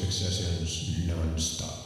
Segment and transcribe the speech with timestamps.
[0.00, 1.77] music sessions non-stop.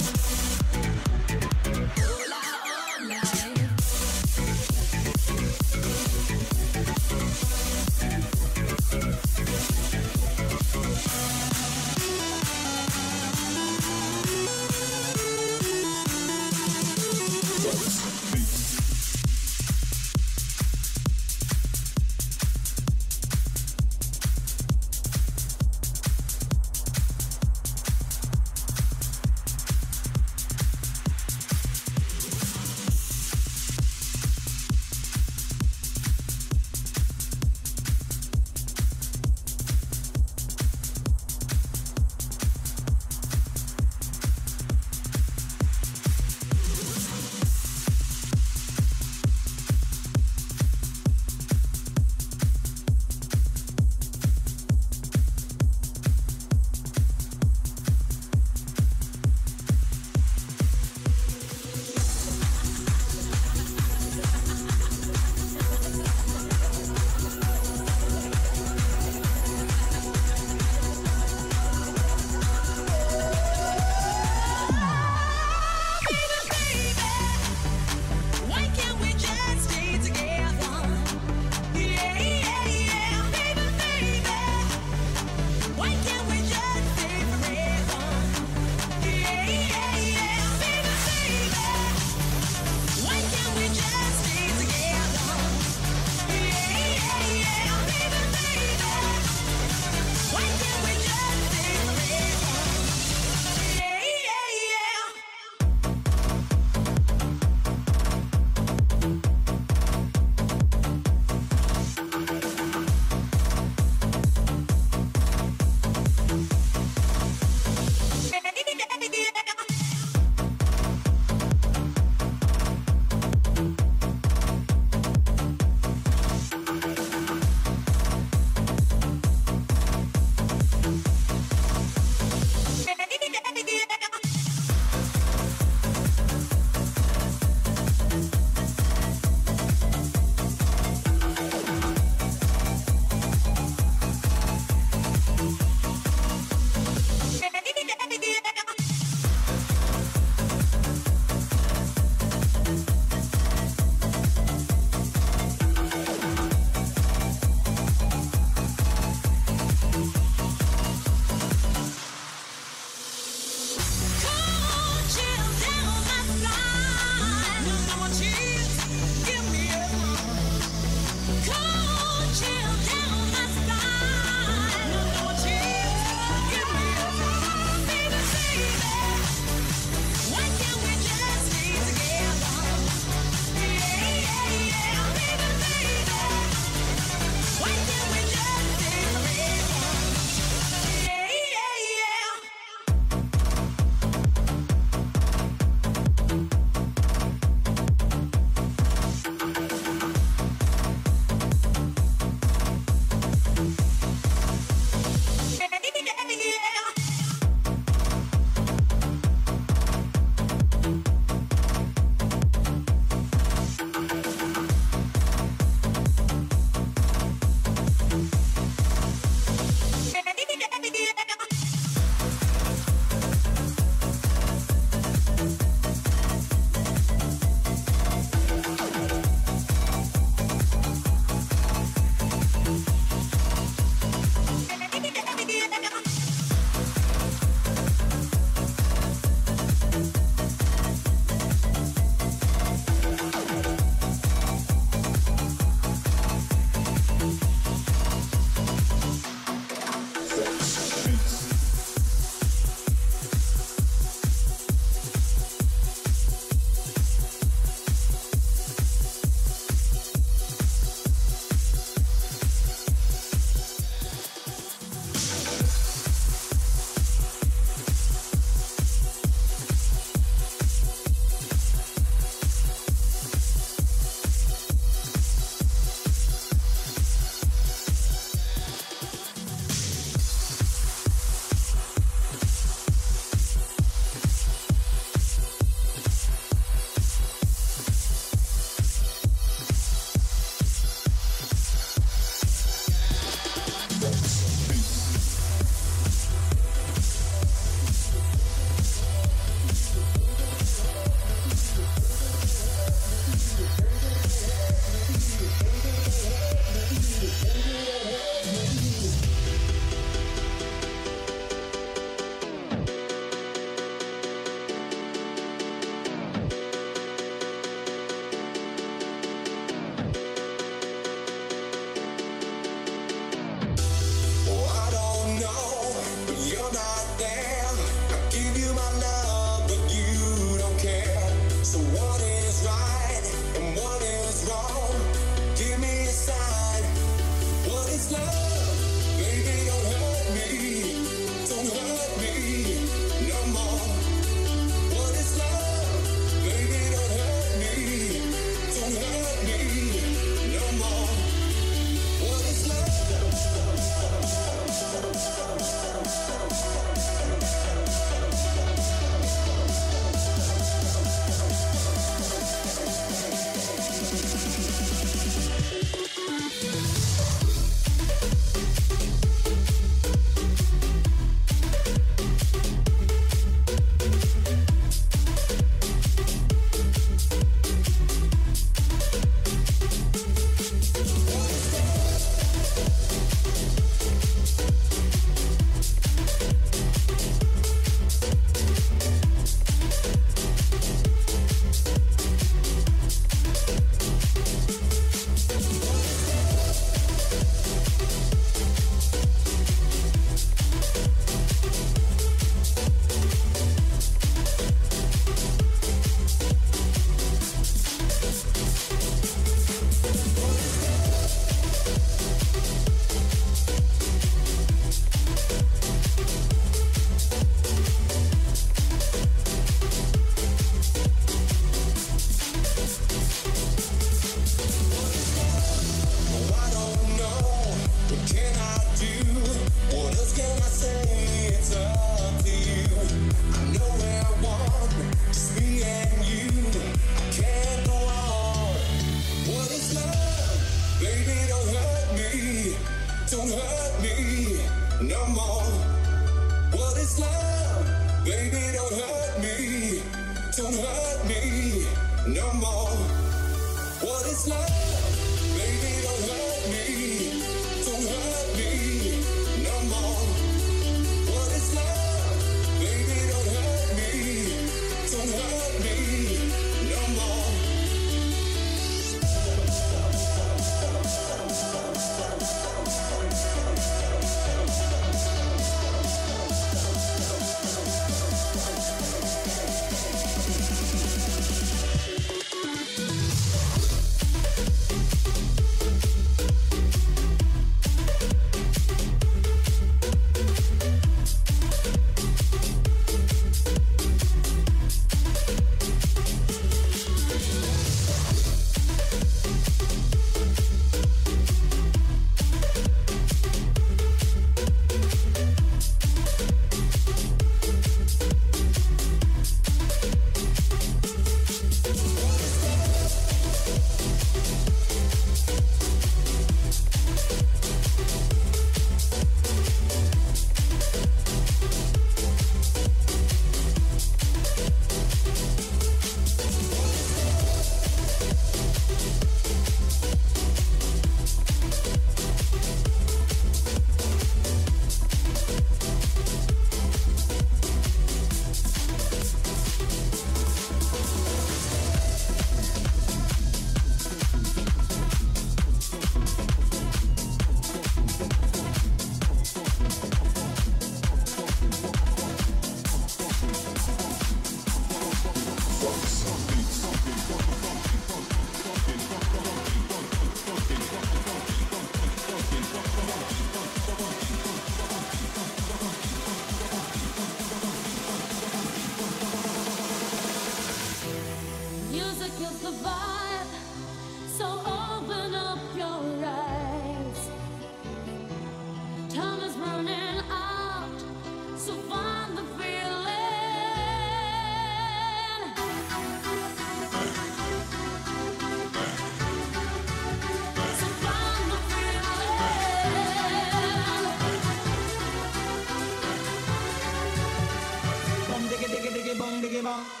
[599.71, 600.00] 감사합니다.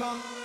[0.00, 0.39] Bang.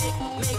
[0.00, 0.57] make, make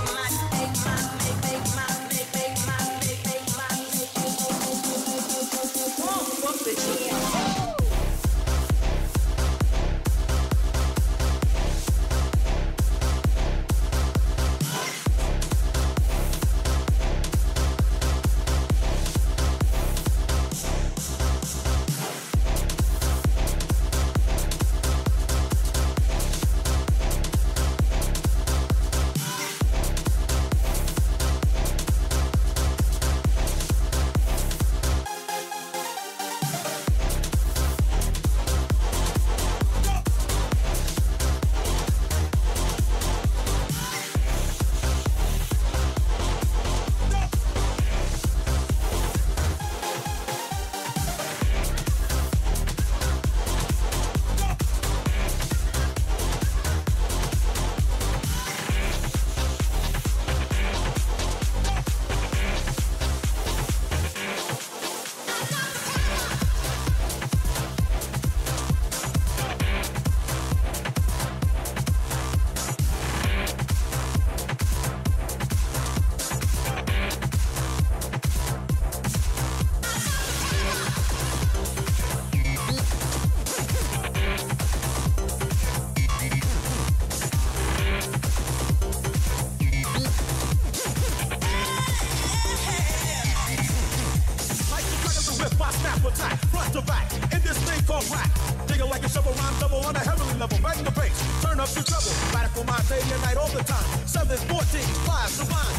[97.89, 100.93] Digging like a shovel rhyme double on a heavenly level, the
[101.41, 102.13] turn up your treble.
[102.29, 103.81] Radical day and night all the time.
[104.05, 105.73] 7, 14, 5, sublime.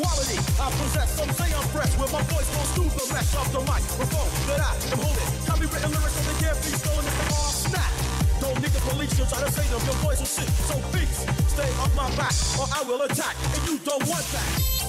[0.00, 1.92] Quality, I possess, some say I'm fresh.
[2.00, 3.84] With my voice won't soothe the mesh of the mic.
[4.00, 5.28] Microphone That I am holding.
[5.44, 7.92] Copywritten lyrics so they can't be stolen if all snap.
[8.40, 11.20] Don't need the police, you'll try to say them Your voice will sit, so beats
[11.52, 13.36] Stay off my back, or I will attack.
[13.52, 14.81] And you don't want that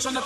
[0.00, 0.20] son de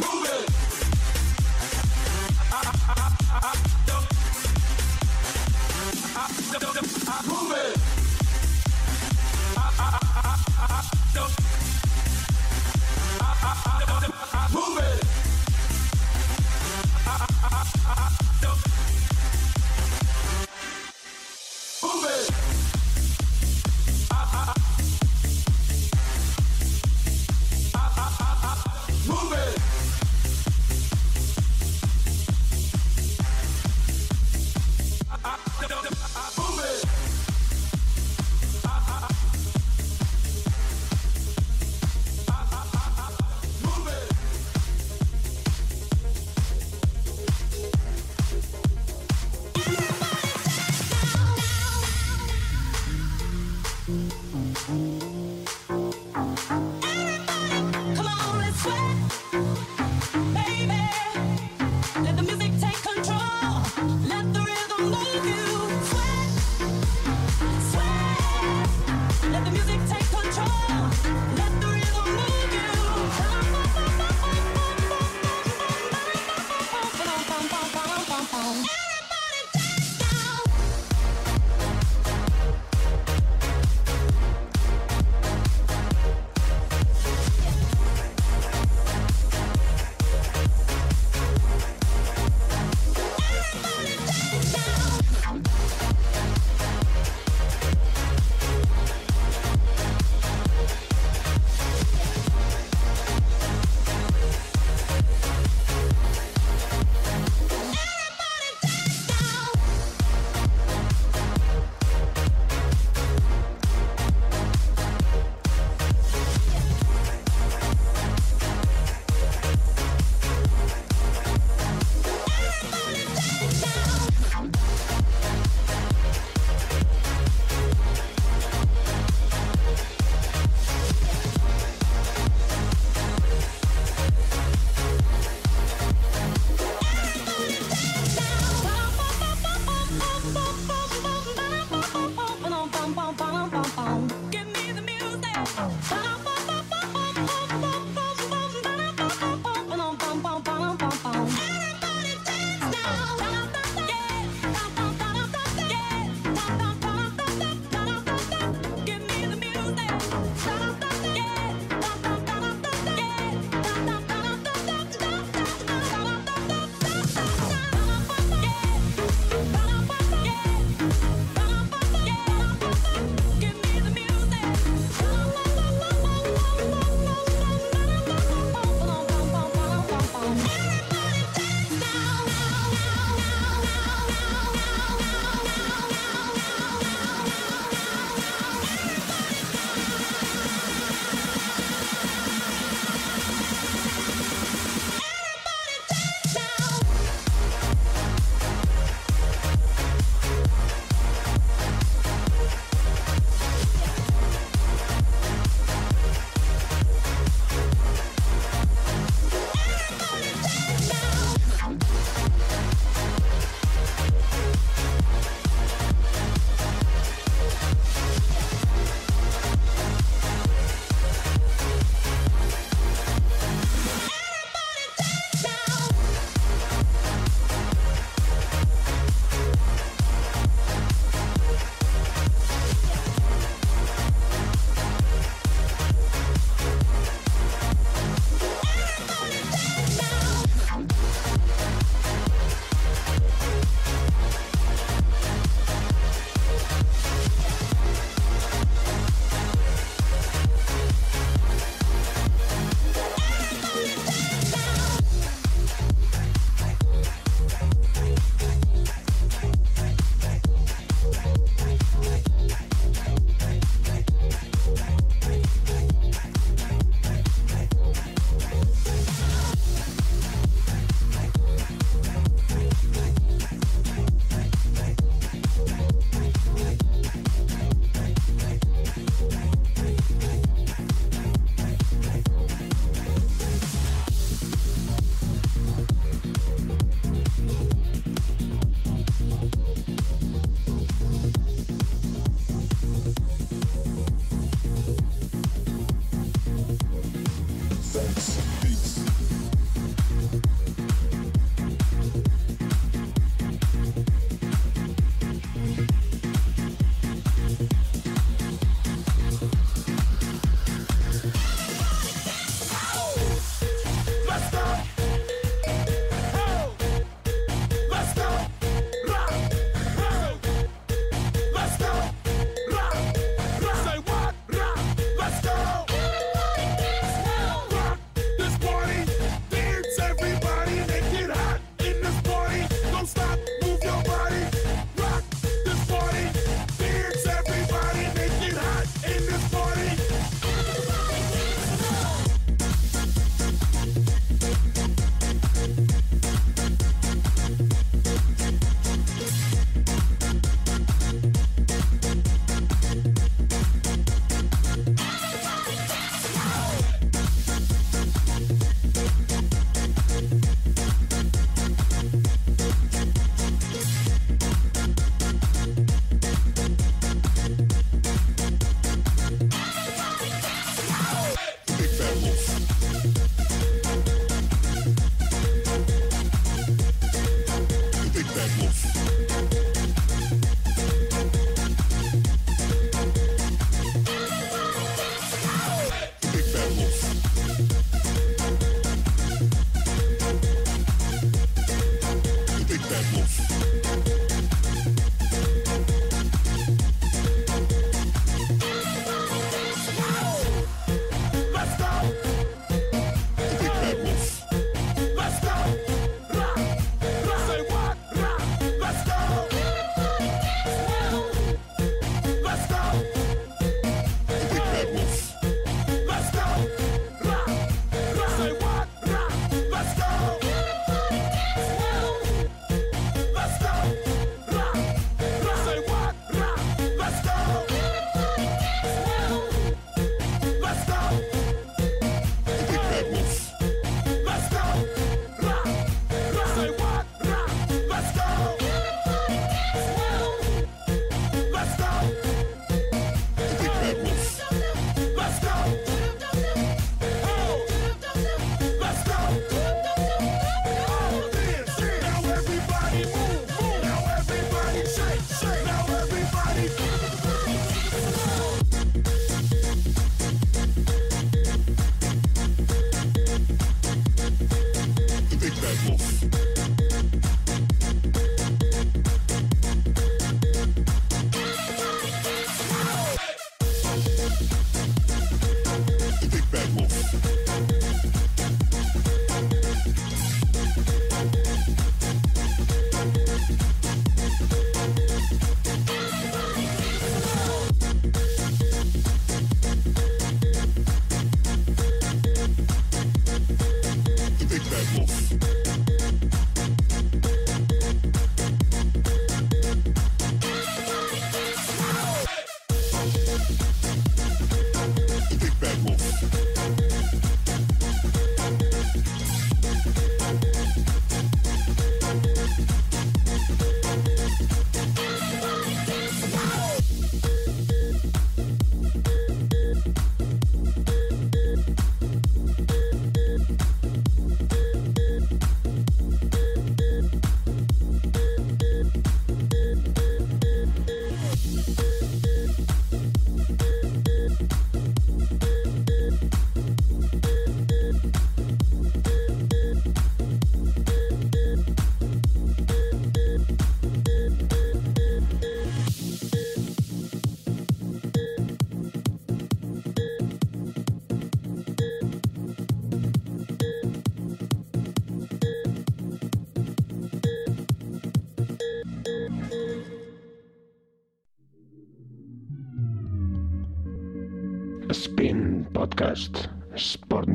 [0.00, 0.51] Move it.
[6.54, 7.81] I prove it.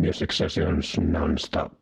[0.07, 1.76] Music sessions non-stop.